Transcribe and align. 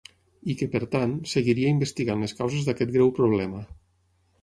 I 0.53 0.55
que 0.61 0.67
per 0.75 0.81
tant, 0.95 1.13
seguiria 1.35 1.75
investigant 1.75 2.25
les 2.27 2.37
causes 2.43 2.69
d’aquest 2.71 2.97
greu 2.99 3.17
problema. 3.23 3.67